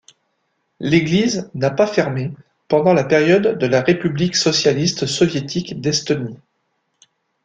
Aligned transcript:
L'église 0.79 1.51
n'a 1.53 1.69
pas 1.69 1.85
fermé 1.85 2.31
pendant 2.67 2.91
la 2.91 3.03
période 3.03 3.59
de 3.59 3.67
la 3.67 3.81
république 3.81 4.35
socialiste 4.35 5.05
soviétique 5.05 5.79
d'Estonie. 5.79 6.39